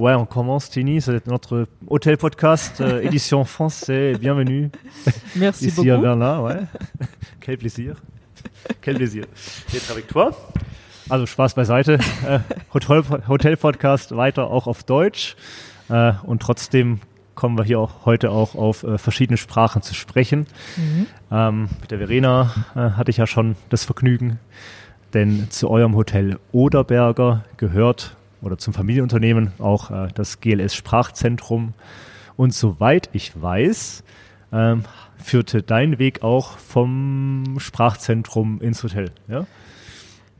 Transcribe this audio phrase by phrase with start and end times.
[0.00, 1.02] Ouais, on commence, Tini.
[1.02, 4.14] C'est notre hôtel podcast, euh, édition français.
[4.18, 4.70] Bienvenue.
[5.36, 5.90] Merci Ici beaucoup.
[5.90, 6.56] à Berlin, ouais.
[7.40, 7.96] Quel plaisir.
[8.80, 9.26] Quel plaisir.
[9.70, 10.30] D'être avec toi.
[11.10, 11.98] Also Spaß beiseite.
[12.26, 12.38] Äh,
[12.72, 15.36] Hotel, Hotel Podcast weiter auch auf Deutsch.
[15.90, 17.00] Äh, und trotzdem
[17.34, 20.46] kommen wir hier auch heute auch auf äh, verschiedene Sprachen zu sprechen.
[21.30, 24.38] Ähm, mit der Verena äh, hatte ich ja schon das Vergnügen,
[25.12, 31.74] denn zu eurem Hotel Oderberger gehört oder zum Familienunternehmen auch äh, das GLS Sprachzentrum.
[32.36, 34.02] Und soweit ich weiß,
[34.52, 34.84] ähm,
[35.18, 39.10] führte dein Weg auch vom Sprachzentrum ins Hotel.
[39.28, 39.46] Ja?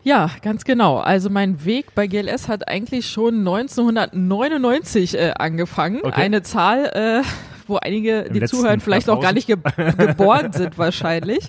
[0.02, 0.98] Ja, ganz genau.
[0.98, 6.00] Also mein Weg bei GLS hat eigentlich schon 1999 äh, angefangen.
[6.02, 6.22] Okay.
[6.22, 7.22] Eine Zahl, äh,
[7.70, 11.46] wo einige, Im die zuhören, vielleicht auch gar nicht ge geboren sind wahrscheinlich.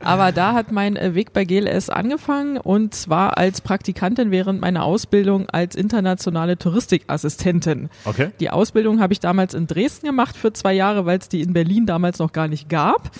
[0.00, 4.84] Aber da hat mein äh, Weg bei GLS angefangen und zwar als Praktikantin während meiner
[4.84, 7.90] Ausbildung als internationale Touristikassistentin.
[8.04, 8.30] Okay.
[8.40, 11.52] Die Ausbildung habe ich damals in Dresden gemacht für zwei Jahre, weil es die in
[11.52, 13.10] Berlin damals noch gar nicht gab.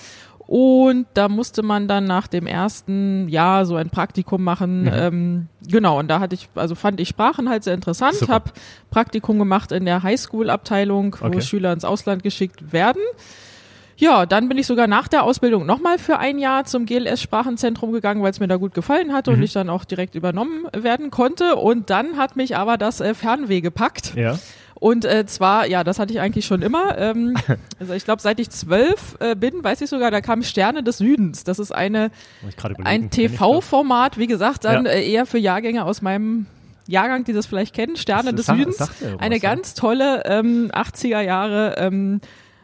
[0.49, 4.85] Und da musste man dann nach dem ersten Jahr so ein Praktikum machen.
[4.85, 4.91] Mhm.
[4.95, 8.51] Ähm, genau, und da hatte ich, also fand ich Sprachen halt sehr interessant, habe
[8.91, 11.43] Praktikum gemacht in der Highschool-Abteilung, wo Okay.
[11.43, 13.03] Schüler ins Ausland geschickt werden.
[13.99, 18.23] Ja, dann bin ich sogar nach der Ausbildung nochmal für ein Jahr zum GLS-Sprachenzentrum gegangen,
[18.23, 19.37] weil es mir da gut gefallen hatte Mhm.
[19.39, 21.57] und ich dann auch direkt übernommen werden konnte.
[21.57, 24.15] Und dann hat mich aber das äh, Fernweh gepackt.
[24.15, 24.39] Ja.
[24.81, 26.97] Und äh, zwar, ja, das hatte ich eigentlich schon immer.
[26.99, 27.35] Ähm,
[27.81, 30.99] also ich glaube, seit ich zwölf äh, bin, weiß ich sogar, da kam Sterne des
[30.99, 31.45] Südens.
[31.45, 32.11] Das ist eine
[32.85, 33.11] ein?
[33.11, 34.93] TV-Format, wie gesagt, dann Ja.
[34.93, 36.47] äh, eher für Jahrgänge aus meinem
[36.87, 38.81] Jahrgang, die das vielleicht kennen, Sterne Das des Südens.
[38.81, 42.21] was, Eine ganz tolle ähm, 80er Jahre ähm,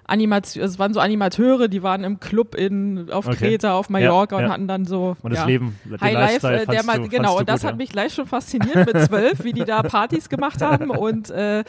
[0.06, 3.36] Animation, es waren so Animateure, die waren im Club in auf Okay.
[3.36, 4.52] Kreta, auf Mallorca Ja, und ja.
[4.52, 7.41] hatten dann so Und das ja, Leben, High Life, äh, der mal, du, genau, du
[7.41, 10.60] und das gut, hat mich gleich schon fasziniert mit zwölf, wie die da Partys gemacht
[10.62, 11.64] haben und äh,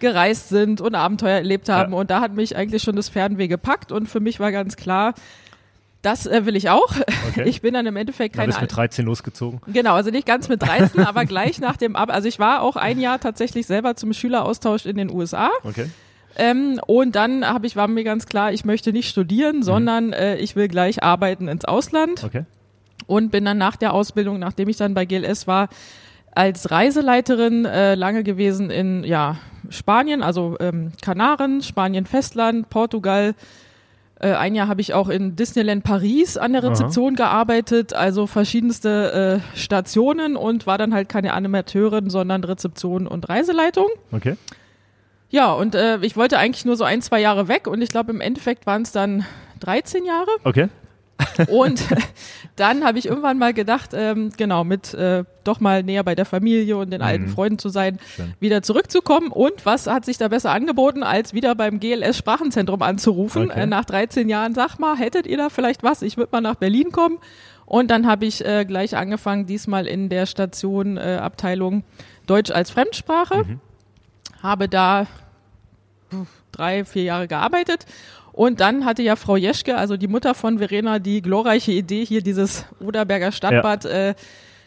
[0.00, 1.94] gereist sind und Abenteuer erlebt haben.
[1.94, 5.14] Und da hat mich eigentlich schon das Fernweh gepackt und für mich war ganz klar,
[6.02, 6.94] das äh, will ich auch.
[7.30, 7.44] Okay.
[7.48, 9.60] Ich bin dann im Endeffekt keine bist mit 13 losgezogen.
[9.72, 12.10] Genau, also nicht ganz mit 13, aber gleich nach dem Ab.
[12.12, 15.50] Also ich war auch ein Jahr tatsächlich selber zum Schüleraustausch in den USA.
[15.64, 15.88] Okay.
[16.36, 20.36] Ähm, und dann habe ich, war mir ganz klar, ich möchte nicht studieren, sondern äh,
[20.36, 22.44] ich will gleich arbeiten ins Ausland Okay.
[23.06, 25.68] und bin dann nach der Ausbildung, nachdem ich dann bei GLS war,
[26.34, 29.36] als Reiseleiterin äh, lange gewesen in ja,
[29.70, 33.34] Spanien, also ähm, Kanaren, Spanien Festland, Portugal.
[34.20, 36.70] Äh, ein Jahr habe ich auch in Disneyland Paris an der Aha.
[36.70, 43.28] Rezeption gearbeitet, also verschiedenste äh, Stationen und war dann halt keine Animateurin, sondern Rezeption und
[43.28, 43.88] Reiseleitung.
[44.12, 44.36] Okay.
[45.30, 48.10] Ja, und äh, ich wollte eigentlich nur so ein, zwei Jahre weg und ich glaube
[48.12, 49.26] im Endeffekt waren es dann
[49.60, 50.30] 13 Jahre.
[50.44, 50.68] Okay.
[51.48, 51.82] Und
[52.56, 56.24] dann habe ich irgendwann mal gedacht, ähm, genau, mit äh, doch mal näher bei der
[56.24, 57.28] Familie und den alten Mhm.
[57.30, 58.34] Freunden zu sein, Schön.
[58.40, 59.28] wieder zurückzukommen.
[59.32, 63.50] Und was hat sich da besser angeboten, als wieder beim GLS Sprachenzentrum anzurufen?
[63.50, 63.62] Okay.
[63.62, 66.02] Äh, nach 13 Jahren, sag mal, hättet ihr da vielleicht was?
[66.02, 67.18] Ich würde mal nach Berlin kommen.
[67.66, 71.82] Und dann habe ich äh, gleich angefangen, diesmal in der Station äh, Abteilung
[72.26, 73.44] Deutsch als Fremdsprache.
[73.44, 73.60] Mhm.
[74.42, 75.06] Habe da
[76.52, 77.86] drei, vier Jahre gearbeitet.
[78.32, 82.22] Und dann hatte ja Frau Jeschke, also die Mutter von Verena, die glorreiche Idee, hier
[82.22, 84.14] dieses Oderberger Stadtbad äh,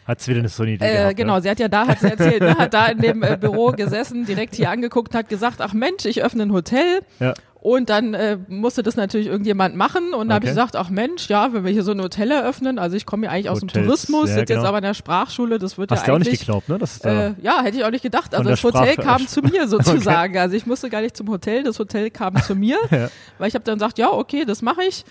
[0.06, 1.40] Hat's wieder so eine Idee äh, gehabt, genau, ja?
[1.42, 4.26] sie hat ja da, hat sie erzählt, ne, hat da in dem äh, Büro gesessen,
[4.26, 7.02] direkt hier angeguckt, hat gesagt, ach Mensch, ich öffne ein Hotel.
[7.20, 7.34] Ja.
[7.64, 10.14] Und dann äh, musste das natürlich irgendjemand machen.
[10.14, 10.56] Und da habe ich Okay.
[10.60, 13.30] gesagt, ach Mensch, ja, wenn wir hier so ein Hotel eröffnen, also ich komme ja
[13.32, 14.64] eigentlich aus dem Tourismus, ja, sitze jetzt genau.
[14.64, 16.40] aber in der Sprachschule, das wird Hast ja du auch nicht eigentlich...
[16.40, 16.78] geglaubt, ne?
[16.78, 18.34] Das ist da, Äh, ja, hätte ich auch nicht gedacht.
[18.34, 20.36] Also das Hotel Sprache- kam zu mir sozusagen.
[20.38, 23.08] Also ich musste gar nicht zum Hotel, das Hotel kam zu mir, Ja.
[23.38, 25.04] weil ich habe dann gesagt, ja, okay, das mache ich.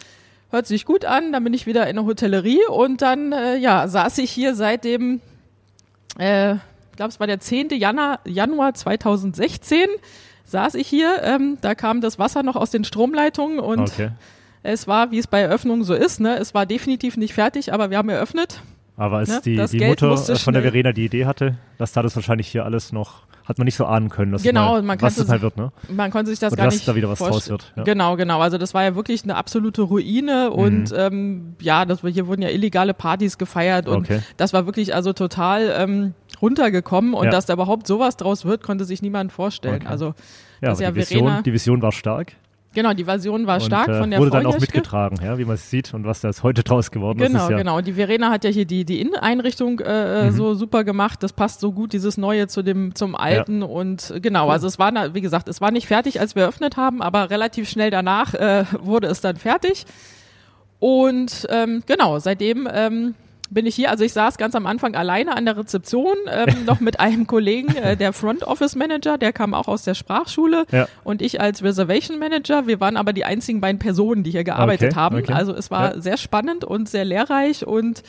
[0.50, 3.88] Hört sich gut an, dann bin ich wieder in der Hotellerie und dann äh, ja,
[3.88, 5.22] saß ich hier seit dem
[6.19, 7.69] äh, ich glaube, es war der 10.
[7.69, 9.88] Januar, Januar 2016
[10.51, 14.09] saß ich hier, ähm, da kam das Wasser noch aus den Stromleitungen und okay.
[14.63, 17.89] es war, wie es bei Eröffnungen so ist, ne, es war definitiv nicht fertig, aber
[17.89, 18.62] wir haben eröffnet.
[18.98, 21.56] Aber als Ne, die, das die Geld Mutter von der schnell- Verena die Idee hatte,
[21.80, 24.74] dass da das wahrscheinlich hier alles noch, hat man nicht so ahnen können, dass Genau,
[24.74, 25.71] mal, man was das mal wird, ne?
[25.89, 27.83] Man konnte sich das Oder gar dass nicht da wieder was draus wird, ja.
[27.83, 28.42] Genau, genau.
[28.42, 30.95] Also das war ja wirklich eine absolute Ruine und Mhm.
[30.98, 34.19] ähm, ja, das, hier wurden ja illegale Partys gefeiert und Okay.
[34.38, 37.31] das war wirklich also total ähm, runtergekommen und Ja.
[37.31, 39.81] dass da überhaupt sowas draus wird, konnte sich niemand vorstellen.
[39.81, 39.88] Okay.
[39.88, 40.13] Also
[40.61, 42.33] Ja, ja die, Vision, Verena, die Vision war stark.
[42.73, 45.38] genau, die Version war stark und, äh, von der wurde Frau dann auch mitgetragen, ja,
[45.38, 47.27] wie man es sieht und was da jetzt heute draus geworden ist.
[47.27, 47.77] Genau, ist ja, genau.
[47.77, 50.31] Und die Verena hat ja hier die, die Inneneinrichtung äh, Mhm.
[50.31, 51.21] so super gemacht.
[51.23, 53.61] Das passt so gut, dieses Neue zu dem, zum Alten.
[53.63, 56.77] Und äh, genau, also es war, wie gesagt, es war nicht fertig, als wir eröffnet
[56.77, 59.85] haben, aber relativ schnell danach äh, wurde es dann fertig.
[60.79, 63.13] Und ähm, genau, seitdem ähm,
[63.51, 63.92] bin ich hier.
[63.92, 67.75] Also ich saß ganz am Anfang alleine an der Rezeption, ähm, noch mit einem Kollegen,
[67.75, 70.88] äh, der Front Office Manager, der kam auch aus der Sprachschule Ja.
[71.03, 72.65] und ich als Reservation Manager.
[72.65, 75.18] Wir waren aber die einzigen beiden Personen, die hier gearbeitet Okay, haben.
[75.18, 75.33] okay.
[75.33, 76.01] Also es war Ja.
[76.01, 78.01] sehr spannend und sehr lehrreich und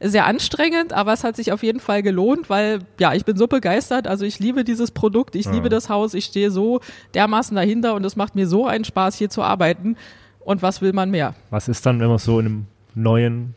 [0.00, 3.46] sehr anstrengend, aber es hat sich auf jeden Fall gelohnt, weil ja, ich bin so
[3.46, 4.06] begeistert.
[4.06, 6.80] Also ich liebe dieses Produkt, ich liebe das Haus, ich stehe so
[7.14, 9.96] dermaßen dahinter und es macht mir so einen Spaß, hier zu arbeiten.
[10.40, 11.34] Und was will man mehr?
[11.50, 13.54] Was ist dann, wenn man so in einem neuen,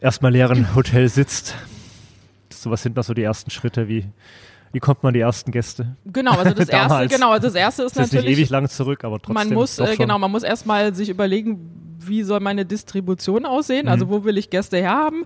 [0.00, 1.54] erstmal leeren Hotel sitzt?
[2.50, 3.88] So, was sind da so die ersten Schritte?
[3.88, 4.06] Wie,
[4.72, 5.96] wie kommt man an die ersten Gäste?
[6.06, 8.68] Genau, also das erste, genau, also das erste ist Das ist nicht natürlich ewig lang
[8.68, 9.34] zurück, aber trotzdem.
[9.34, 13.86] man muss, äh, genau, man muss erstmal sich überlegen, wie soll meine Distribution aussehen?
[13.86, 13.92] Mhm.
[13.92, 15.24] Also wo will ich Gäste herhaben?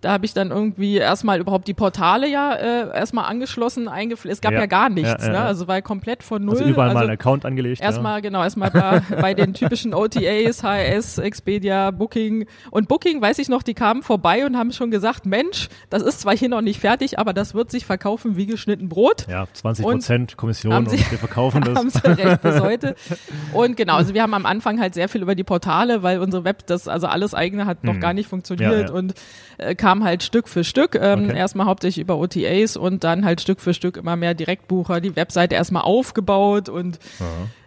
[0.00, 4.32] Da habe ich dann irgendwie erstmal überhaupt die Portale ja äh, erstmal angeschlossen, eingepflegt.
[4.34, 4.66] Es gab ja, Ja.
[4.66, 5.40] gar nichts, Ja, ja, ne?
[5.40, 6.56] Also war komplett von null.
[6.56, 7.80] Also überall mal also einen Account angelegt.
[7.82, 12.46] Erstmal, genau, erstmal bei, bei den typischen OTAs, HRS, Expedia, Booking.
[12.70, 16.20] Und Booking, weiß ich noch, die kamen vorbei und haben schon gesagt, Mensch, das ist
[16.20, 19.26] zwar hier noch nicht fertig, aber das wird sich verkaufen wie geschnitten Brot.
[19.28, 21.74] Ja, ja 20 Prozent Kommission und sie- wir verkaufen das.
[21.76, 22.94] haben sie recht bis heute.
[23.52, 26.44] Und genau, also wir haben am Anfang halt sehr viel über die Portale, weil unsere
[26.44, 28.00] Web, das also alles eigene hat noch Mhm.
[28.00, 29.14] gar nicht funktioniert und
[29.56, 30.94] äh, kam halt Stück für Stück.
[30.94, 31.36] Ähm, Okay.
[31.38, 35.54] Erstmal hauptsächlich über OTAs und dann halt Stück für Stück immer mehr Direktbucher, die Webseite
[35.54, 36.98] erstmal aufgebaut und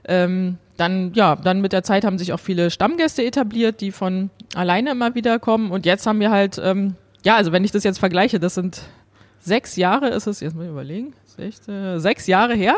[0.06, 4.30] ähm, dann, ja, dann mit der Zeit haben sich auch viele Stammgäste etabliert, die von
[4.56, 5.70] alleine immer wieder kommen.
[5.72, 8.82] Und jetzt haben wir halt, ähm, ja, also wenn ich das jetzt vergleiche, das sind
[9.40, 12.76] sechs Jahre, ist es, jetzt mal überlegen, sechs, äh, sechs Jahre her.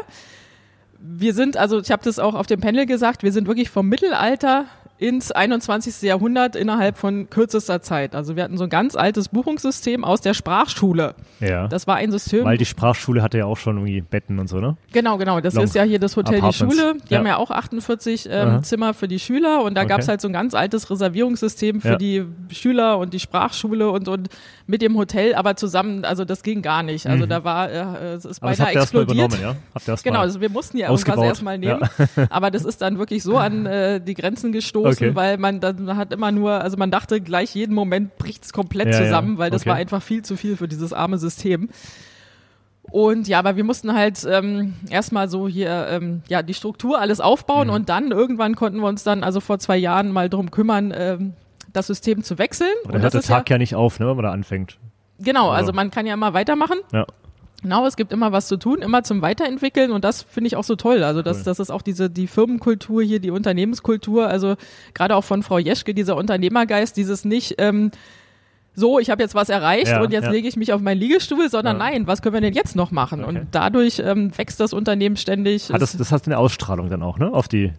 [0.99, 3.87] Wir sind, also ich habe das auch auf dem Panel gesagt, wir sind wirklich vom
[3.87, 4.65] Mittelalter
[5.03, 6.01] ins 21.
[6.03, 8.15] Jahrhundert innerhalb von kürzester Zeit.
[8.15, 11.13] Also wir hatten so ein ganz altes Buchungssystem aus der Sprachschule.
[11.41, 11.67] Ja.
[11.67, 14.61] Das war ein System, Weil die Sprachschule hatte ja auch schon irgendwie Betten und so,
[14.61, 14.77] ne?
[14.93, 15.41] Genau, genau.
[15.41, 16.75] Das Long ist ja hier das Hotel Die Apartments.
[16.77, 16.93] Schule.
[17.09, 17.19] Die Ja.
[17.19, 18.55] haben ja auch 48 Aha.
[18.55, 19.89] ähm, Zimmer für die Schüler und da Okay.
[19.89, 21.95] gab's halt so ein ganz altes Reservierungssystem für Ja.
[21.97, 24.29] die Schüler und die Sprachschule und, und
[24.65, 27.05] mit dem Hotel, aber zusammen, also das ging gar nicht.
[27.05, 28.47] Also da war, äh, es ist Mhm.
[28.47, 29.39] Aber das beinahe explodiert.
[29.41, 29.55] ja?
[30.03, 31.25] Genau, also wir mussten ja irgendwas ausgebaut.
[31.25, 31.81] erstmal nehmen,
[32.29, 35.15] aber das ist dann wirklich so an äh, die Grenzen gestoßen, Okay.
[35.15, 38.93] weil man dann hat immer nur, also man dachte gleich jeden Moment bricht's komplett Ja,
[38.99, 39.03] ja.
[39.05, 39.69] zusammen, weil das Okay.
[39.71, 41.69] war einfach viel zu viel für dieses arme System.
[42.91, 47.19] Und ja, aber wir mussten halt ähm, erstmal so hier ähm, ja die Struktur alles
[47.21, 47.73] aufbauen Mhm.
[47.73, 51.33] und dann irgendwann konnten wir uns dann also vor zwei Jahren mal drum kümmern, ähm,
[51.73, 52.69] das System zu wechseln.
[52.85, 54.77] Und hört der ist ja, Tag ja, nicht auf, ne, wenn man da anfängt.
[55.19, 56.77] genau, also also- man kann ja immer weitermachen.
[56.91, 57.05] Ja.
[57.61, 60.65] Genau, es gibt immer was zu tun, immer zum Weiterentwickeln und das finde ich auch
[60.65, 61.01] so toll.
[61.01, 61.43] Also das, Cool.
[61.45, 64.27] das ist auch diese die Firmenkultur hier, die Unternehmenskultur.
[64.27, 64.55] Also
[64.93, 67.91] gerade auch von Frau Jeschke dieser Unternehmergeist, dieses nicht ähm,
[68.75, 70.31] so, ich habe jetzt was erreicht Ja, und jetzt ja.
[70.31, 71.83] lege ich mich auf meinen Liegestuhl, sondern Ja.
[71.85, 73.23] nein, was können wir denn jetzt noch machen?
[73.23, 73.29] Okay.
[73.39, 75.71] Und dadurch ähm, wächst das Unternehmen ständig.
[75.71, 77.31] Hat das, das hat eine Ausstrahlung dann auch, ne?
[77.31, 77.71] Auf die,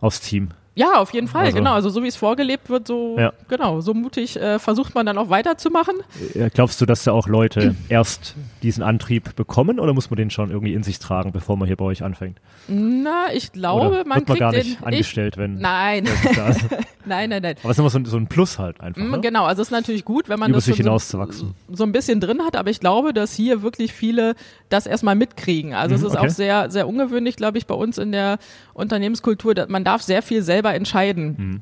[0.00, 0.48] aufs Team.
[0.74, 1.72] Ja, auf jeden Fall, Also- genau.
[1.74, 3.32] Also so wie es vorgelebt wird, so Ja.
[3.48, 5.94] genau, so mutig äh, versucht man dann auch weiterzumachen.
[6.34, 10.30] Äh, Glaubst du, dass da auch Leute erst diesen Antrieb bekommen oder muss man den
[10.30, 12.38] schon irgendwie in sich tragen, bevor man hier bei euch anfängt?
[12.68, 14.60] Na, ich glaube, oder man wird man kriegt gar den.
[14.66, 16.04] nicht ich, angestellt, wenn nein,
[17.04, 17.56] nein, nein, nein.
[17.62, 19.02] Aber es ist immer so ein, so ein Plus halt einfach.
[19.02, 19.20] Mm, Ne?
[19.20, 21.54] Genau, also es ist natürlich gut, wenn man Über das sich schon so, hinauszuwachsen.
[21.70, 24.34] so ein bisschen drin hat, aber ich glaube, dass hier wirklich viele
[24.68, 25.74] das erstmal mitkriegen.
[25.74, 26.26] Also es Mhm, ist okay.
[26.26, 28.38] auch sehr, sehr ungewöhnlich, glaube ich, bei uns in der
[28.74, 31.34] Unternehmenskultur, dass man darf sehr viel selber entscheiden.
[31.38, 31.60] Mhm.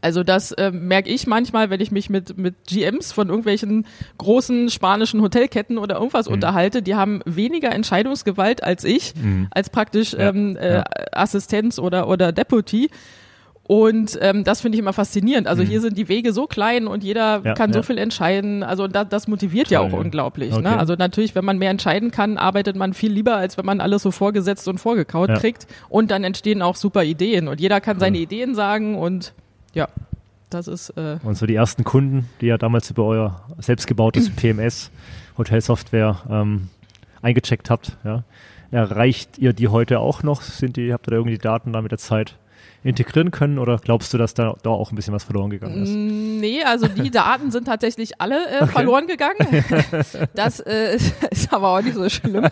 [0.00, 3.86] Also das äh, merke ich manchmal, wenn ich mich mit, mit GMs von irgendwelchen
[4.18, 6.34] großen spanischen Hotelketten oder irgendwas Mhm.
[6.34, 9.12] unterhalte, die haben weniger Entscheidungsgewalt als ich,
[9.50, 10.84] als praktisch Ja, ähm, äh, ja.
[11.12, 12.90] Assistenz oder, oder Deputy.
[13.72, 15.48] Und ähm, das finde ich immer faszinierend.
[15.48, 17.46] Also hier sind die Wege so klein und jeder Mhm.
[17.46, 17.82] Ja, kann so ja.
[17.82, 18.62] viel entscheiden.
[18.62, 19.98] Also da, das motiviert ja Toll, auch ja.
[20.00, 20.52] unglaublich.
[20.52, 20.60] Okay.
[20.60, 20.78] Ne?
[20.78, 24.02] Also natürlich, wenn man mehr entscheiden kann, arbeitet man viel lieber, als wenn man alles
[24.02, 25.36] so vorgesetzt und vorgekaut Ja.
[25.36, 25.66] kriegt.
[25.88, 27.48] Und dann entstehen auch super Ideen.
[27.48, 29.32] Und jeder kann seine Ideen sagen und
[29.72, 29.88] ja,
[30.50, 34.90] das ist äh, Und so die ersten Kunden, die ja damals über euer selbstgebautes PMS,
[35.38, 36.68] Hotelsoftware, ähm,
[37.22, 38.22] eingecheckt habt, ja.
[38.70, 40.42] Erreicht ihr die heute auch noch?
[40.42, 42.36] Sind die, habt ihr da irgendwie die Daten da mit der Zeit
[42.84, 45.90] integrieren können oder glaubst du, dass da, da auch ein bisschen was verloren gegangen ist?
[45.90, 49.36] Nee, also die Daten sind tatsächlich alle äh, verloren gegangen.
[50.34, 50.96] Das äh,
[51.30, 52.48] ist aber auch nicht so schlimm.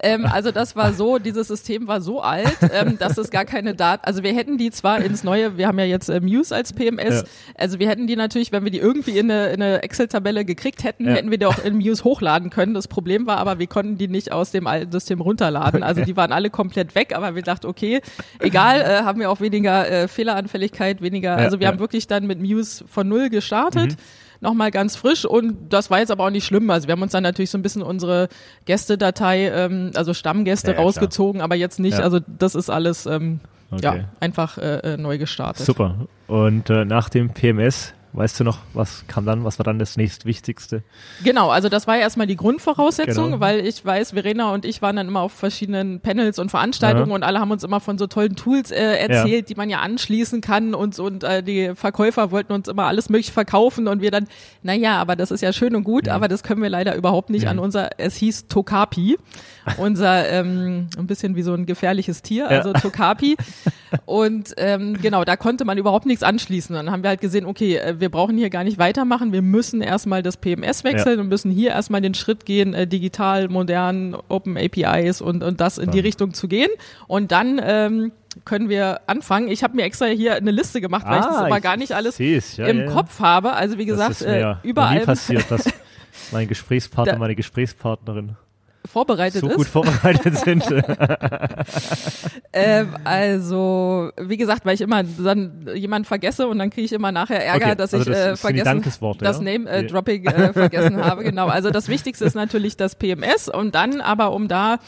[0.00, 3.74] Ähm, also das war so, dieses System war so alt, ähm, dass es gar keine
[3.74, 6.72] Daten, also wir hätten die zwar ins neue, wir haben ja jetzt äh, Muse als
[6.72, 7.22] PMS, Ja.
[7.56, 10.82] also wir hätten die natürlich, wenn wir die irgendwie in eine, in eine Excel-Tabelle gekriegt
[10.82, 11.12] hätten, Ja.
[11.14, 12.74] hätten wir die auch in Muse hochladen können.
[12.74, 15.82] Das Problem war aber, wir konnten die nicht aus dem alten System runterladen.
[15.84, 18.00] Also die waren alle komplett weg, aber wir dachten, okay,
[18.40, 22.40] egal, äh, haben wir auch weniger äh, Fehleranfälligkeit, weniger, also wir haben wirklich dann mit
[22.40, 23.96] Muse von null gestartet.
[24.44, 26.70] Nochmal ganz frisch und das war jetzt aber auch nicht schlimm.
[26.70, 28.28] Also wir haben uns dann natürlich so ein bisschen unsere
[28.66, 30.86] Gästedatei, ähm, also Stammgäste Ja, ja, klar.
[30.86, 32.04] rausgezogen, aber jetzt nicht, Ja.
[32.04, 33.82] also das ist alles ähm, Okay.
[33.82, 35.66] ja, einfach äh, äh, neu gestartet.
[35.66, 35.96] Super.
[36.28, 39.96] Und äh, nach dem PMS, weißt du noch, was kam dann, was war dann das
[39.96, 40.82] nächstwichtigste?
[41.22, 43.40] Genau, also das war ja erstmal die Grundvoraussetzung, Genau.
[43.40, 47.14] weil ich weiß, Verena und ich waren dann immer auf verschiedenen Panels und Veranstaltungen Ja.
[47.14, 50.40] und alle haben uns immer von so tollen Tools äh, erzählt, die man ja anschließen
[50.40, 54.28] kann und und äh, die Verkäufer wollten uns immer alles mögliche verkaufen und wir dann,
[54.62, 57.48] naja, aber das ist ja schön und gut, aber das können wir leider überhaupt nicht
[57.48, 59.18] an unser, es hieß Tokapi,
[59.76, 63.36] unser ähm, ein bisschen wie so ein gefährliches Tier, also Tokapi
[64.06, 66.74] und ähm, genau, da konnte man überhaupt nichts anschließen.
[66.74, 69.80] Dann haben wir halt gesehen, okay, äh, wir brauchen hier gar nicht weitermachen, wir müssen
[69.80, 74.58] erstmal das PMS wechseln und müssen hier erstmal den Schritt gehen, äh, digital, modern, Open
[74.58, 76.68] APIs und, und das in die Richtung zu gehen.
[77.06, 78.12] Und dann ähm,
[78.44, 79.48] können wir anfangen.
[79.48, 81.78] Ich habe mir extra hier eine Liste gemacht, weil ich das Ah, aber ich gar
[81.78, 82.90] nicht alles ja, im ja, ja.
[82.92, 83.54] Kopf habe.
[83.54, 85.64] Also wie Das gesagt, ist mir äh, ja überall passiert, dass
[86.32, 88.36] mein Gesprächspartner, Da- meine Gesprächspartnerin
[88.84, 89.56] vorbereitet so ist.
[89.56, 90.64] gut vorbereitet sind.
[92.56, 97.10] Ähm, also, wie gesagt, weil ich immer dann jemanden vergesse und dann kriege ich immer
[97.10, 98.84] nachher Ärger, Okay, dass also ich das äh, vergessen,
[99.18, 99.42] das ja?
[99.42, 101.24] Name-Dropping äh, vergessen habe.
[101.24, 101.48] Genau.
[101.48, 104.78] Also das Wichtigste ist natürlich das PMS und dann aber um da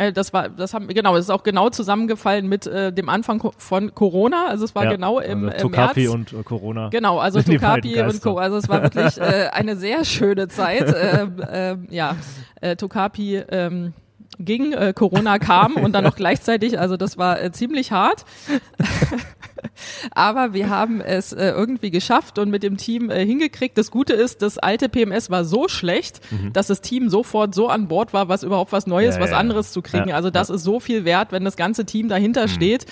[0.00, 3.52] äh, das war, das haben genau, das ist auch genau zusammengefallen mit äh, dem Anfang
[3.56, 4.46] von Corona.
[4.48, 6.14] Also es war Ja, genau im, also im Tokapi März.
[6.14, 6.88] und äh, Corona.
[6.88, 8.30] Genau, also Tokapi und Geister.
[8.30, 8.38] Co.
[8.38, 10.94] Also es war wirklich äh, eine sehr schöne Zeit.
[11.00, 12.16] Ähm, ähm, ja,
[12.60, 13.92] äh, Tokapi ähm,
[14.38, 18.24] ging, äh, Corona kam und dann noch gleichzeitig, also das war äh, ziemlich hart.
[20.12, 23.76] Aber wir haben es äh, irgendwie geschafft und mit dem Team äh, hingekriegt.
[23.76, 26.20] Das Gute ist, das alte PMS war so schlecht,
[26.52, 29.36] dass das Team sofort so an Bord war, was überhaupt was Neues, Ja, was ja.
[29.38, 30.12] anderes zu kriegen.
[30.12, 32.86] Also das ist so viel wert, wenn das ganze Team dahinter steht.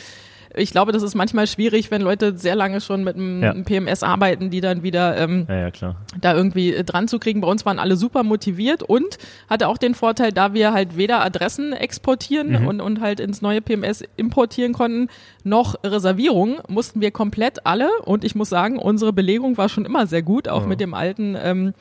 [0.59, 3.53] Ich glaube, das ist manchmal schwierig, wenn Leute sehr lange schon mit einem Ja.
[3.55, 5.97] PMS arbeiten, die dann wieder ähm, Ja, ja, klar.
[6.21, 7.41] da irgendwie äh, dran zu kriegen.
[7.41, 11.25] Bei uns waren alle super motiviert und hatte auch den Vorteil, da wir halt weder
[11.25, 12.67] Adressen exportieren Mhm.
[12.67, 15.09] und, und halt ins neue PMS importieren konnten,
[15.45, 20.07] noch Reservierungen, mussten wir komplett alle und ich muss sagen, unsere Belegung war schon immer
[20.07, 21.75] sehr gut, auch mit dem alten ähm,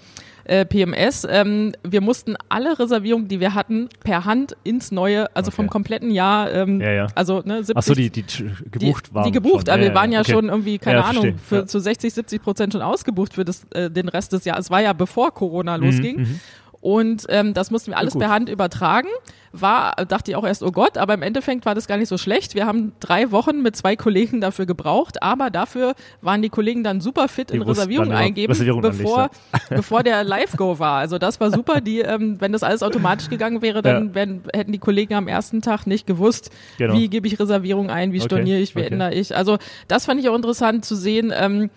[0.48, 1.28] äh, PMS.
[1.30, 5.72] Ähm, wir mussten alle Reservierungen, die wir hatten, per Hand ins neue, also vom Okay.
[5.74, 7.08] kompletten Jahr, ähm, Ja, ja.
[7.16, 8.24] also ne, 70, Ach so, die, die
[8.72, 9.26] gebucht waren.
[9.26, 9.74] Die gebucht, schon.
[9.74, 10.32] aber wir waren ja okay.
[10.32, 11.66] schon irgendwie, keine Ja, Ahnung, für, Ja.
[11.68, 14.66] zu 60, 70 Prozent schon ausgebucht für das, äh, den Rest des Jahres.
[14.66, 16.40] Es war ja bevor Corona Mhm, losging.
[16.82, 19.08] Und ähm, das mussten wir alles per Hand übertragen.
[19.54, 22.18] War, dachte ich auch erst, oh Gott, aber im Endeffekt war das gar nicht so
[22.18, 22.54] schlecht.
[22.54, 27.02] Wir haben drei Wochen mit zwei Kollegen dafür gebraucht, aber dafür waren die Kollegen dann
[27.02, 29.30] super fit in Die Reservierungen dann, ja, eingeben, Reservierung bevor,
[29.70, 31.00] bevor der Live-Go war.
[31.00, 31.82] Also das war super.
[31.82, 34.16] Die, ähm, wenn das alles automatisch gegangen wäre, dann Ja.
[34.16, 36.94] wären, hätten die Kollegen am ersten Tag nicht gewusst, Genau.
[36.94, 38.92] wie gebe ich Reservierungen ein, wie Okay, storniere ich, wie okay.
[38.92, 39.36] ändere ich.
[39.36, 39.58] Also
[39.88, 41.34] das fand ich auch interessant zu sehen.
[41.36, 41.70] Ähm,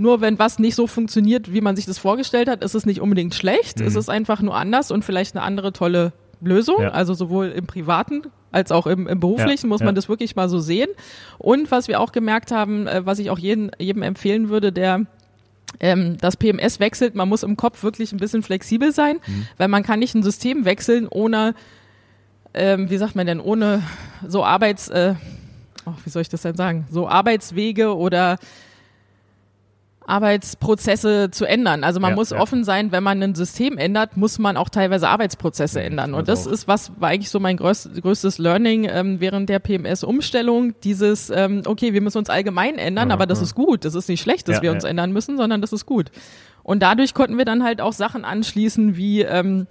[0.00, 3.00] nur wenn was nicht so funktioniert, wie man sich das vorgestellt hat, ist es nicht
[3.00, 3.80] unbedingt schlecht.
[3.80, 6.76] Es ist einfach nur anders und vielleicht eine andere tolle Lösung.
[6.78, 6.82] Mhm.
[6.84, 6.90] Ja.
[6.92, 9.86] Also sowohl im Privaten als auch im, im Beruflichen Ja, muss ja.
[9.86, 10.88] man das wirklich mal so sehen.
[11.36, 15.04] Und was wir auch gemerkt haben, äh, was ich auch jeden, jedem empfehlen würde, der
[15.80, 19.46] ähm, das PMS wechselt, man muss im Kopf wirklich ein bisschen flexibel sein, Mhm.
[19.58, 21.54] weil man kann nicht ein System wechseln ohne,
[22.54, 23.82] ähm, wie sagt man denn, ohne
[24.26, 25.14] so Arbeits, äh,
[25.86, 28.38] oh, wie soll ich das denn sagen, so Arbeitswege oder
[30.08, 31.84] Arbeitsprozesse zu ändern.
[31.84, 32.40] Also man Ja, muss ja.
[32.40, 36.14] offen sein, wenn man ein System ändert, muss man auch teilweise Arbeitsprozesse ändern.
[36.14, 36.52] Und das auch.
[36.52, 40.74] ist was war eigentlich so mein größt, größtes Learning ähm, während der PMS-Umstellung.
[40.82, 43.84] Dieses, ähm, okay, wir müssen uns allgemein ändern, Ja, aber das ist gut.
[43.84, 46.10] Das ist nicht schlecht, dass wir uns ändern müssen, sondern das ist gut.
[46.62, 49.66] Und dadurch konnten wir dann halt auch Sachen anschließen wie, ähm,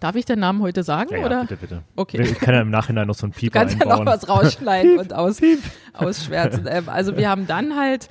[0.00, 1.10] darf ich den Namen heute sagen?
[1.12, 1.40] Ja, ja, oder?
[1.42, 1.82] bitte, bitte.
[1.96, 2.22] Okay.
[2.22, 5.12] Ich kann ja im Nachhinein noch so einen Pieper kannst ja noch was rausschneiden und
[5.12, 5.40] aus,
[5.94, 6.66] ausschwärzen.
[6.70, 8.08] Ähm, also wir haben dann halt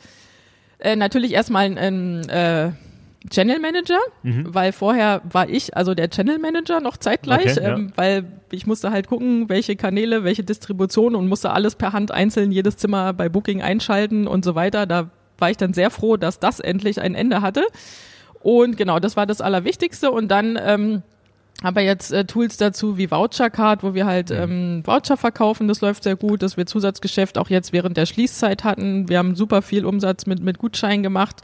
[0.79, 2.72] äh, natürlich erstmal einen äh,
[3.29, 4.53] Channel Manager, Mhm.
[4.53, 7.75] weil vorher war ich also der Channel Manager noch zeitgleich, Okay, ja.
[7.75, 12.12] ähm, weil ich musste halt gucken, welche Kanäle, welche Distribution und musste alles per Hand
[12.12, 14.86] einzeln jedes Zimmer bei Booking einschalten und so weiter.
[14.86, 17.63] Da war ich dann sehr froh, dass das endlich ein Ende hatte.
[18.41, 20.10] Und genau, das war das Allerwichtigste.
[20.12, 21.01] Und dann ähm,
[21.63, 25.67] haben wir jetzt äh, Tools dazu wie Vouchercard, wo wir halt ähm, Voucher verkaufen.
[25.67, 29.09] Das läuft sehr gut, dass wir Zusatzgeschäft auch jetzt während der Schließzeit hatten.
[29.09, 31.41] Wir haben super viel Umsatz mit, mit Gutschein gemacht.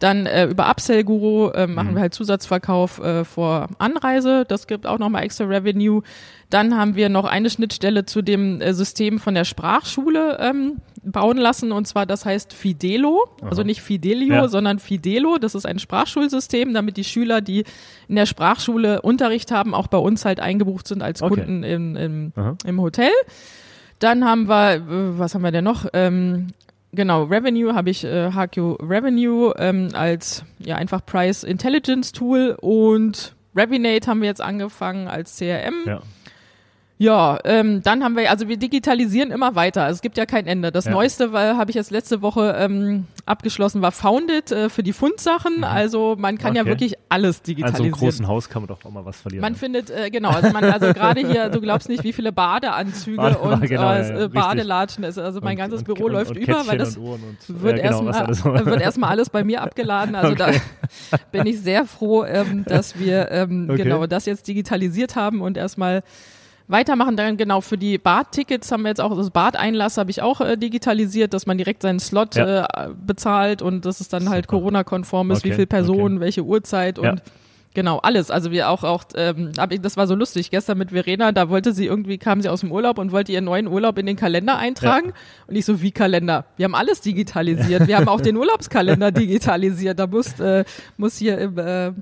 [0.00, 4.44] Dann äh, über Upsell Guru äh, machen wir halt Zusatzverkauf äh, vor Anreise.
[4.48, 6.02] Das gibt auch nochmal extra Revenue.
[6.48, 11.36] Dann haben wir noch eine Schnittstelle zu dem äh, System von der Sprachschule ähm, bauen
[11.36, 11.70] lassen.
[11.70, 13.28] Und zwar, das heißt Fidelo.
[13.42, 14.48] Also nicht Fidelio, Ja.
[14.48, 15.36] sondern Fidelo.
[15.38, 17.64] Das ist ein Sprachschulsystem, damit die Schüler, die
[18.08, 21.34] in der Sprachschule Unterricht haben, auch bei uns halt eingebucht sind als Okay.
[21.34, 22.56] Kunden im, im, Aha.
[22.64, 23.10] im Hotel.
[23.98, 24.80] Dann haben wir, äh,
[25.18, 25.86] was haben wir denn noch?
[25.92, 26.48] Ähm,
[26.92, 33.34] genau, Revenue habe ich äh, HQ Revenue ähm, als ja einfach Price Intelligence Tool und
[33.54, 35.74] Revinate haben wir jetzt angefangen als CRM.
[35.86, 36.00] Ja.
[37.02, 39.84] Ja, ähm, dann haben wir, also wir digitalisieren immer weiter.
[39.84, 40.70] Also es gibt ja kein Ende.
[40.70, 40.90] Das Ja.
[40.90, 45.64] Neueste, weil habe ich jetzt letzte Woche ähm, abgeschlossen, war Founded äh, für die Fundsachen.
[45.64, 46.68] Also man kann ja Mhm.
[46.68, 46.80] Okay.
[46.80, 47.92] wirklich alles An so einem digitalisieren.
[47.92, 49.40] großen Haus kann man doch auch mal was verlieren.
[49.40, 53.16] Man findet, äh, genau, also man, also gerade hier, du glaubst nicht, wie viele Badeanzüge
[53.16, 54.28] Bade- und genau, ja, äh, ja, äh.
[54.28, 55.18] Badelatschen ist.
[55.18, 58.14] Also mein Und- ganzes und- Büro und- läuft über, weil das wird ja, genau, erstmal
[58.14, 58.44] alles.
[58.66, 60.14] wird erstmal alles bei mir abgeladen.
[60.14, 60.50] Also da
[61.32, 63.84] bin ich sehr froh, ähm, dass wir ähm, Okay.
[63.84, 66.02] genau das jetzt digitalisiert haben und erstmal
[66.70, 67.16] weitermachen.
[67.16, 70.56] Dann genau für die Badtickets haben wir jetzt auch das Badeinlass habe ich auch äh,
[70.56, 72.64] digitalisiert, dass man direkt seinen Slot Ja.
[72.64, 74.58] äh, bezahlt und dass es dann halt Super.
[74.58, 77.14] Corona-konform ist, wie Okay, viele Personen, welche Uhrzeit und Ja.
[77.72, 78.32] Genau, alles.
[78.32, 80.50] Also wir auch, auch ähm, hab ich, das war so lustig.
[80.50, 83.44] Gestern mit Verena, da wollte sie irgendwie, kam sie aus dem Urlaub und wollte ihren
[83.44, 85.12] neuen Urlaub in den Kalender eintragen.
[85.46, 86.46] Und ich so, wie Kalender?
[86.56, 87.86] Wir haben alles digitalisiert.
[87.86, 90.00] Wir haben auch den Urlaubskalender digitalisiert.
[90.00, 90.64] Da muss, äh,
[90.96, 91.92] muss hier im äh,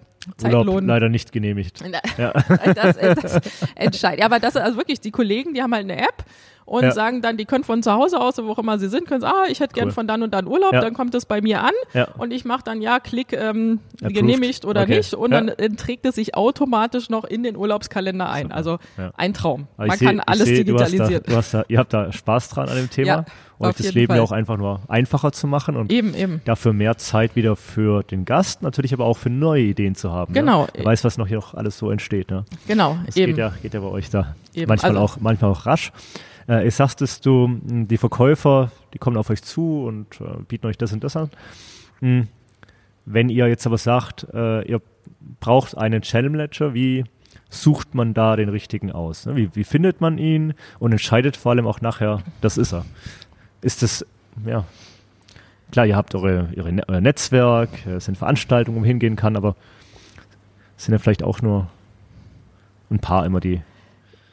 [0.43, 1.83] Urlaub leider nicht genehmigt.
[2.19, 2.33] Ja.
[2.33, 3.41] das, äh, das
[3.75, 4.21] entscheidet.
[4.21, 6.25] Ja, aber das ist also wirklich, die Kollegen, die haben halt eine App
[6.69, 6.91] und Ja.
[6.93, 9.35] sagen dann, die können von zu Hause aus, wo auch immer sie sind, können sagen,
[9.37, 9.93] ah, ich hätte gern Cool.
[9.95, 10.81] von dann und dann Urlaub, Ja.
[10.81, 12.09] dann kommt es bei mir an Ja.
[12.19, 14.15] und ich mache dann ja, klick ähm, Approved.
[14.15, 14.97] genehmigt oder Okay.
[14.99, 15.41] nicht und Ja.
[15.41, 18.53] dann äh, trägt es sich automatisch noch in den Urlaubskalender ein.
[18.53, 19.11] Also Ja.
[19.17, 19.67] ein Traum.
[19.77, 21.23] Aber Man seh- kann alles seh, digitalisieren.
[21.27, 23.25] Du hast da, du hast da, ihr habt da Spaß dran an dem Thema Ja,
[23.61, 24.25] euch das Leben ja Fall.
[24.27, 26.41] auch einfach nur einfacher zu machen und Eben, eben.
[26.45, 30.33] dafür mehr Zeit wieder für den Gast, natürlich aber auch für neue Ideen zu haben.
[30.35, 30.63] Genau.
[30.65, 30.69] Ne?
[30.75, 32.31] Wer weiß, was noch hier noch alles so entsteht.
[32.31, 32.45] Ne?
[32.69, 33.29] Genau, Das eben.
[33.33, 34.69] geht ja, geht ja bei euch da Eben.
[34.69, 35.93] manchmal, Also- auch, manchmal auch rasch.
[36.49, 40.67] Äh, ich sagtest du, mh, die Verkäufer, die kommen auf euch zu und äh, bieten
[40.67, 41.31] euch das und das an.
[42.01, 42.29] Hm,
[43.05, 44.81] Wenn ihr jetzt aber sagt, äh, ihr
[45.41, 47.05] braucht einen Channel Manager, wie
[47.51, 49.27] sucht man da den richtigen aus?
[49.27, 49.37] Ne?
[49.37, 52.85] Wie, wie findet man ihn und entscheidet vor allem auch nachher, das ist er?
[53.63, 54.05] Ist das,
[54.47, 54.65] ja,
[55.73, 59.37] klar, ihr habt eure, eure, Ne- euer Netzwerk, es sind Veranstaltungen, wo man hingehen kann,
[59.37, 59.57] aber
[60.77, 61.69] sind ja vielleicht auch nur
[62.91, 63.61] ein paar immer die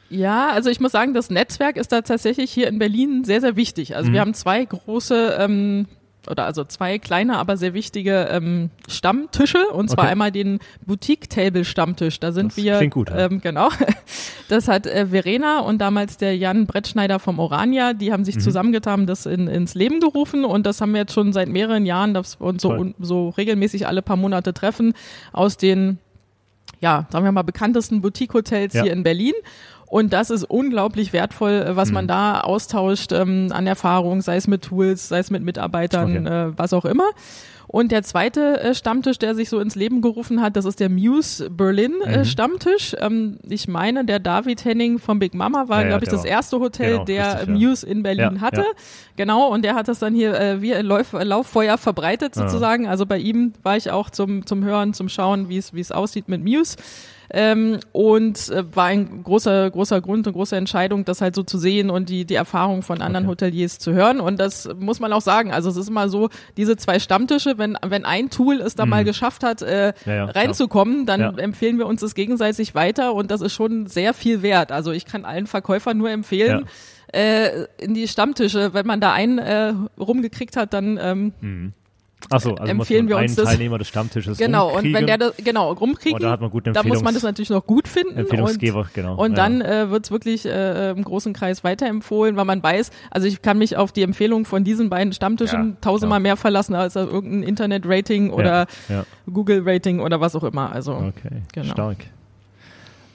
[0.08, 3.56] Ja, also ich muss sagen, das Netzwerk ist da tatsächlich hier in Berlin sehr, sehr
[3.56, 3.96] wichtig.
[3.96, 4.14] Also Mhm.
[4.14, 5.86] wir haben zwei große ähm,
[6.28, 10.12] oder also zwei kleine, aber sehr wichtige ähm, Stammtische und zwar Okay.
[10.12, 12.20] einmal den Boutique-Table-Stammtisch.
[12.20, 13.26] Da sind Das wir klingt gut, ja.
[13.26, 13.68] ähm, genau.
[14.48, 18.24] Das hat äh, Verena und damals der Jan Brettschneider vom Orania, die haben Mhm.
[18.26, 21.84] sich zusammengetan, das in, ins Leben gerufen und das haben wir jetzt schon seit mehreren
[21.84, 24.94] Jahren, dass wir uns so, un, so regelmäßig alle paar Monate treffen
[25.32, 25.98] aus den
[26.80, 28.82] ja, sagen wir mal, bekanntesten Boutique-Hotels Ja.
[28.82, 29.32] hier in Berlin.
[29.88, 32.08] Und das ist unglaublich wertvoll, äh, was man Mhm.
[32.08, 36.48] da austauscht ähm, an Erfahrung, sei es mit Tools, sei es mit Mitarbeitern, Okay.
[36.48, 37.08] äh, was auch immer.
[37.76, 40.88] Und der zweite äh, Stammtisch, der sich so ins Leben gerufen hat, das ist der
[40.88, 42.24] Muse Berlin äh, Mhm.
[42.24, 42.96] Stammtisch.
[42.98, 46.26] Ähm, ich meine, der David Henning von Big Mama war, Ja, glaube ich, das war-
[46.30, 47.48] erste Hotel, genau, der richtig.
[47.54, 48.64] Muse in Berlin hatte.
[49.16, 52.86] Genau, und der hat das dann hier äh, wie ein Lauf, Lauffeuer verbreitet sozusagen.
[52.88, 56.42] Also bei ihm war ich auch zum, zum Hören, zum Schauen, wie es aussieht mit
[56.42, 56.76] Muse.
[57.28, 61.58] Ähm, und äh, war ein großer, großer Grund und große Entscheidung, das halt so zu
[61.58, 63.32] sehen und die, die Erfahrung von anderen Okay.
[63.32, 64.20] Hoteliers zu hören.
[64.20, 65.50] Und das muss man auch sagen.
[65.50, 69.02] Also es ist immer so, diese zwei Stammtische, wenn, wenn ein Tool es da mal
[69.04, 70.10] geschafft hat, äh, Mhm.
[70.10, 71.30] Ja, ja, reinzukommen, dann Ja.
[71.38, 74.70] empfehlen wir uns das gegenseitig weiter und das ist schon sehr viel wert.
[74.72, 76.66] Also ich kann allen Verkäufern nur empfehlen,
[77.12, 81.72] äh, in die Stammtische, wenn man da einen äh, rumgekriegt hat, dann ähm,
[82.30, 84.68] Achso, also empfehlen wir uns einen das- Teilnehmer des Stammtisches genau.
[84.70, 85.06] Und wenn rumkriegen.
[85.06, 86.36] der das genau rumkriegen, Oh, da
[86.72, 89.14] da muss man das natürlich noch gut finden und Empfehlungsgeber, genau.
[89.16, 89.36] und ja.
[89.36, 93.42] dann äh, wird es wirklich äh, im großen Kreis weiterempfohlen, weil man weiß, also ich
[93.42, 96.22] kann mich auf die Empfehlung von diesen beiden Stammtischen Ja, tausendmal klar.
[96.22, 100.72] mehr verlassen als auf irgendein Internet-Rating oder ja, Google-Rating oder was auch immer.
[100.72, 101.72] Also ja, okay, Genau.
[101.72, 101.98] stark.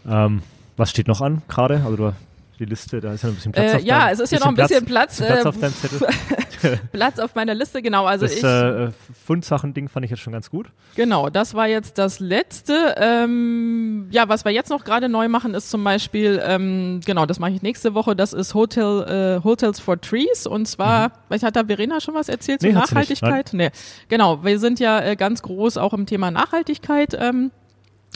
[0.08, 0.42] Ähm,
[0.78, 1.82] was steht noch an gerade?
[1.84, 2.14] Also du,
[2.62, 4.32] die Liste, da ist ja noch ein bisschen Platz Äh, auf ja, deinem- es ist
[4.32, 6.80] ja noch ein bisschen Platz, bisschen Platz äh, auf deinem Zettel.
[6.92, 8.06] Platz auf meiner Liste, genau.
[8.06, 8.90] Also das ich, äh,
[9.26, 10.68] Fundsachen-Ding fand ich jetzt schon ganz gut.
[10.96, 12.96] genau, das war jetzt das letzte.
[12.98, 17.40] Ähm, ja, was wir jetzt noch gerade neu machen, ist zum Beispiel, ähm, genau, das
[17.40, 18.16] mache ich nächste Woche.
[18.16, 22.30] Das ist Hotel äh, Hotels for Trees und zwar, vielleicht hat da Verena schon was
[22.30, 22.68] erzählt Mhm.
[22.70, 23.50] Nee, nicht, Nachhaltigkeit.
[23.54, 23.72] Nee,
[24.08, 24.44] genau.
[24.44, 27.18] Wir sind ja äh, ganz groß auch im Thema Nachhaltigkeit.
[27.20, 27.50] Ähm,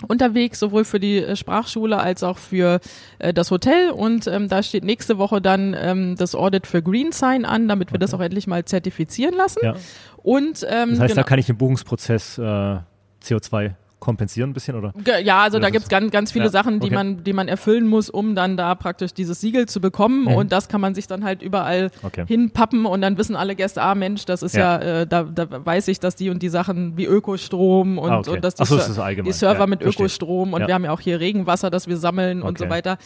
[0.08, 2.80] unterwegs, sowohl für die äh, Sprachschule als auch für
[3.20, 3.92] äh, das Hotel.
[3.92, 7.92] Und ähm, da steht nächste Woche dann ähm, das Audit für Green Sign an, damit
[7.92, 9.60] wir das auch endlich mal zertifizieren lassen.
[9.64, 9.76] Ja.
[10.18, 11.16] Und ähm, Das heißt, genau.
[11.16, 12.78] da kann ich im Buchungsprozess äh,
[13.24, 13.74] CO2
[14.06, 14.94] kompensieren ein bisschen, oder?
[15.24, 16.96] Ja, also da das gibt's ganz, ganz viele ja, Sachen, die okay.
[16.96, 20.22] man, die man erfüllen muss, um dann da praktisch dieses Siegel zu bekommen.
[20.22, 20.28] Mhm.
[20.28, 22.24] Und das kann man sich dann halt überall Okay.
[22.28, 25.02] hinpappen und dann wissen alle Gäste, ah Mensch, das ist ja, Ja.
[25.02, 28.30] äh, da, da weiß ich, dass die und die Sachen wie Ökostrom und, Ah, okay.
[28.30, 30.06] und dass die, so, das die Server Ja, mit verstehe.
[30.06, 32.98] Ökostrom und wir haben ja auch hier Regenwasser, das wir sammeln und so weiter.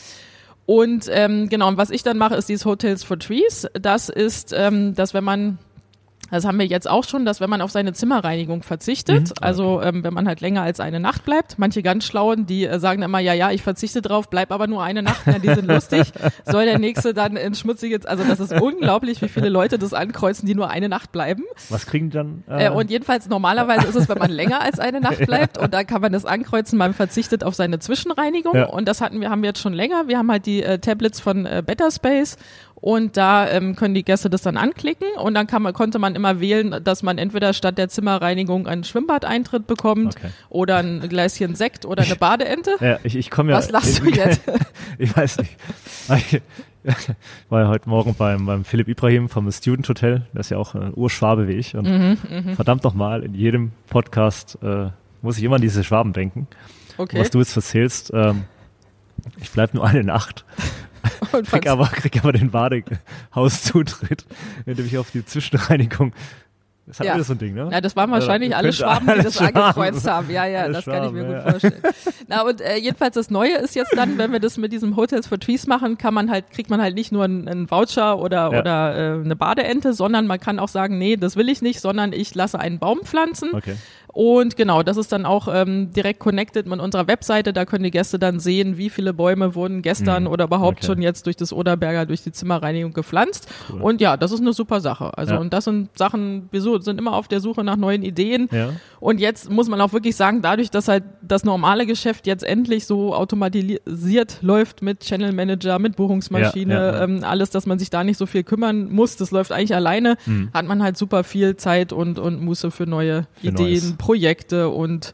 [0.65, 3.67] Und ähm, genau, und was ich dann mache, ist dieses Hotels for Trees.
[3.73, 5.57] Das ist, ähm, dass wenn man
[6.31, 9.33] Das haben wir jetzt auch schon, dass wenn man auf seine Zimmerreinigung verzichtet, Mhm.
[9.41, 12.79] also ähm, wenn man halt länger als eine Nacht bleibt, manche ganz schlauen, die äh,
[12.79, 15.67] sagen immer, ja, ja, ich verzichte drauf, bleib aber nur eine Nacht, ja, die sind
[15.67, 16.11] lustig,
[16.45, 20.45] soll der nächste dann ins schmutzige, also das ist unglaublich, wie viele Leute das ankreuzen,
[20.47, 21.43] die nur eine Nacht bleiben.
[21.69, 22.43] Was kriegen die dann?
[22.47, 25.83] Äh, und jedenfalls normalerweise ist es, wenn man länger als eine Nacht bleibt und da
[25.83, 28.65] kann man das ankreuzen, man verzichtet auf seine Zwischenreinigung Ja.
[28.67, 30.07] und das hatten wir, haben wir jetzt schon länger.
[30.07, 32.37] Wir haben halt die äh, Tablets von äh, Better Space
[32.81, 36.15] und da ähm, können die Gäste das dann anklicken und dann kann man, konnte man
[36.15, 40.29] immer wählen, dass man entweder statt der Zimmerreinigung einen Schwimmbadeintritt bekommt Okay.
[40.49, 42.71] oder ein Gläschen Sekt oder eine Badeente.
[42.79, 43.57] ja, ich, ich komme ja.
[43.57, 44.41] Was lachst du jetzt?
[44.97, 45.57] ich weiß nicht.
[46.85, 46.95] Ich
[47.49, 50.21] war ja heute Morgen beim, beim Philipp Ibrahim vom Student Hotel.
[50.33, 51.75] Der ist ja auch ein Urschwabe wie ich.
[51.75, 54.87] Und Mhm, verdammt nochmal, in jedem Podcast äh,
[55.21, 56.47] muss ich immer an diese Schwaben denken.
[56.97, 57.19] Okay.
[57.19, 58.45] Was du jetzt erzählst, ähm,
[59.41, 60.45] ich bleib nur eine Nacht,
[61.31, 64.25] Und krieg aber, krieg aber den Badehauszutrit,
[64.65, 66.13] indem ich auf die Zwischenreinigung.
[66.85, 67.13] Das halt Ja.
[67.13, 67.69] alles so ein Ding, ne?
[67.71, 69.55] Ja, das waren wahrscheinlich alle könnte Schwaben, die das Schwaben.
[69.57, 70.31] angekreuzt haben.
[70.31, 71.51] Ja, ja, Alles das kann ich mir Schwaben, gut ja.
[71.51, 71.83] vorstellen.
[72.27, 75.27] Na, und äh, jedenfalls das Neue ist jetzt dann, wenn wir das mit diesem Hotels
[75.27, 78.51] for Trees machen, kann man halt, kriegt man halt nicht nur einen, einen Voucher oder,
[78.51, 78.59] Ja.
[78.59, 82.11] oder äh, eine Badeente, sondern man kann auch sagen, nee, das will ich nicht, sondern
[82.11, 83.49] ich lasse einen Baum pflanzen.
[83.53, 83.75] Okay.
[84.11, 87.53] Und genau, das ist dann auch ähm, direkt connected mit unserer Webseite.
[87.53, 90.29] Da können die Gäste dann sehen, wie viele Bäume wurden gestern Mhm.
[90.29, 90.87] oder überhaupt Okay.
[90.87, 93.47] schon jetzt durch das Oderberger, durch die Zimmerreinigung gepflanzt.
[93.71, 93.81] Cool.
[93.81, 95.15] Und ja, das ist eine super Sache.
[95.17, 95.39] Also, Ja.
[95.39, 98.49] und das sind Sachen, wir so, sind immer auf der Suche nach neuen Ideen.
[98.51, 98.69] Ja.
[98.99, 102.85] Und jetzt muss man auch wirklich sagen, dadurch, dass halt das normale Geschäft jetzt endlich
[102.85, 107.03] so automatisiert läuft mit Channel Manager, mit Buchungsmaschine, Ja, ja.
[107.03, 110.17] Ähm, alles, dass man sich da nicht so viel kümmern muss, das läuft eigentlich alleine,
[110.25, 110.49] Mhm.
[110.53, 113.93] hat man halt super viel Zeit und, und Muße für neue Für Ideen, Neues.
[113.97, 115.13] Projekte und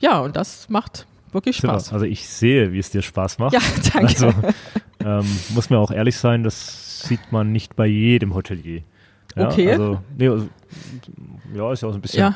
[0.00, 1.74] ja, und das macht wirklich Super.
[1.74, 1.92] Spaß.
[1.92, 3.54] Also ich sehe, wie es dir Spaß macht.
[3.54, 3.60] Ja,
[3.92, 4.06] danke.
[4.06, 4.32] Also
[5.04, 8.82] ähm, muss mir auch ehrlich sein, das sieht man nicht bei jedem Hotelier.
[9.36, 9.72] Ja, Okay.
[9.72, 10.48] Also, nee, also,
[11.54, 12.34] ja, ist ja auch so ein bisschen, ja,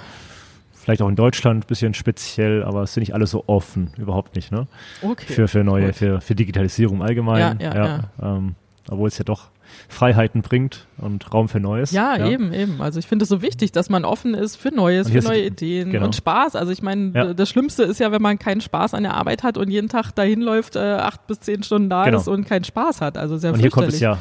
[0.89, 4.35] vielleicht auch in Deutschland ein bisschen speziell, aber es sind nicht alle so offen, überhaupt
[4.37, 4.67] nicht, ne?
[5.03, 5.31] okay.
[5.31, 7.61] Für, für neue, für, für Digitalisierung allgemein.
[7.61, 8.55] Ja, ja, Ähm,
[8.89, 9.49] obwohl es ja doch
[9.91, 11.91] Freiheiten bringt und Raum für Neues.
[11.93, 12.81] Ja, eben, eben.
[12.81, 15.91] Also ich finde es so wichtig, dass man offen ist für Neues, für neue Ideen
[15.93, 16.07] genau.
[16.07, 16.57] und Spaß.
[16.57, 17.35] Also ich meine, Ja.
[17.35, 20.13] das Schlimmste ist ja, wenn man keinen Spaß an der Arbeit hat und jeden Tag
[20.13, 22.17] dahin läuft, äh, acht bis zehn Stunden da Genau.
[22.17, 23.19] ist und keinen Spaß hat.
[23.19, 24.17] Also sehr Und hier kommt es ja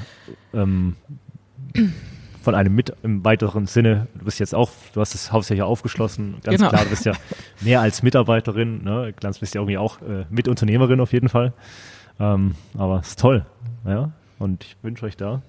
[0.54, 0.98] ähm,
[2.48, 5.56] von einem mit im weiteren Sinne, du bist jetzt auch, du hast das Haus ja
[5.56, 6.70] hier aufgeschlossen, ganz Genau.
[6.70, 7.12] klar, du bist ja
[7.60, 9.14] mehr als Mitarbeiterin, ne?
[9.20, 11.52] Du bist ja irgendwie auch äh, Mitunternehmerin auf jeden Fall.
[12.22, 13.46] Ähm, aber es ist toll,
[13.86, 14.12] ja.
[14.40, 15.42] Und ich wünsche euch da.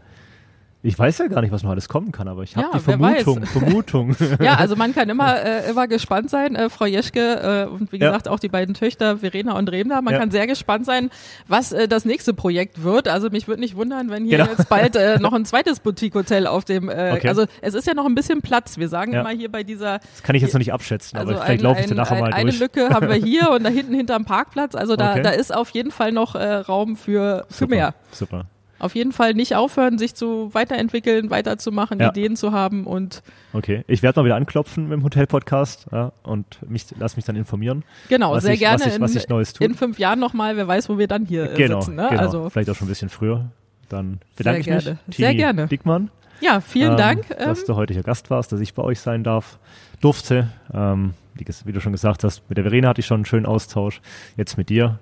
[0.88, 2.80] Ich weiß ja gar nicht, was noch alles kommen kann, aber ich habe Ja, die.
[2.82, 4.16] Vermutung, Vermutung.
[4.40, 6.56] Ja, also man kann immer, äh, immer gespannt sein.
[6.56, 8.06] Äh, Frau Jeschke äh, und wie Ja.
[8.08, 10.00] gesagt auch die beiden Töchter Verena und Remda.
[10.00, 10.20] Man Ja.
[10.20, 11.10] kann sehr gespannt sein,
[11.46, 13.06] was äh, das nächste Projekt wird.
[13.06, 14.50] Also mich würde nicht wundern, wenn hier Genau.
[14.50, 16.88] jetzt bald äh, noch ein zweites Boutique-Hotel auf dem.
[16.88, 17.28] Äh, Okay.
[17.28, 18.78] Also es ist ja noch ein bisschen Platz.
[18.78, 21.42] Wir sagen immer hier bei dieser Das kann ich jetzt noch nicht abschätzen, Also aber
[21.42, 22.60] vielleicht laufe ich danach ein, mal eine durch.
[22.60, 24.74] Lücke haben wir hier und da hinten hinterm Parkplatz.
[24.74, 25.22] Also da, Okay.
[25.22, 27.94] da ist auf jeden Fall noch äh, Raum für, für Super, mehr.
[28.10, 28.46] Super.
[28.80, 32.10] Auf jeden Fall nicht aufhören, sich zu weiterentwickeln, weiterzumachen, Ja.
[32.10, 36.58] Ideen zu haben und Okay, ich werde mal wieder anklopfen mit dem Hotel-Podcast ja, und
[36.68, 37.82] mich, lass mich dann informieren.
[38.08, 39.66] genau, sehr ich- gerne was ich- was in, ich Neues tue.
[39.66, 41.96] in fünf Jahren nochmal, wer weiß, wo wir dann hier äh, Genau, sitzen.
[41.96, 42.06] Ne?
[42.10, 42.22] genau.
[42.22, 43.46] Also vielleicht auch schon ein bisschen früher.
[43.88, 44.98] Dann bedanke Sehr ich gerne.
[45.06, 45.16] mich.
[45.16, 45.66] Sehr Tini gerne.
[45.66, 46.10] Dickmann,
[46.40, 47.24] ja, vielen ähm, Dank.
[47.36, 49.58] Ähm, dass du heute hier Gast warst, dass ich bei euch sein darf,
[50.00, 50.48] durfte.
[50.72, 53.46] Ähm, wie, wie du schon gesagt hast, mit der Verena hatte ich schon einen schönen
[53.46, 54.00] Austausch.
[54.36, 54.98] Jetzt mit dir.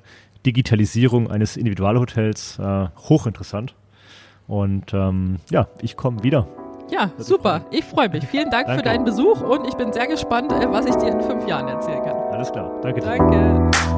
[0.47, 3.75] Digitalisierung eines Individualhotels, äh, hochinteressant.
[4.47, 6.47] Und ähm, ja, ich komme wieder.
[6.91, 7.67] ja, mich super.
[7.73, 8.25] Ich freue mich.
[8.27, 11.21] Vielen Dank für deinen Besuch und ich bin sehr gespannt, äh, was ich dir in
[11.21, 12.17] fünf Jahren erzählen kann.
[12.31, 12.71] Alles klar.
[12.81, 13.17] Danke dir.
[13.19, 13.96] Danke.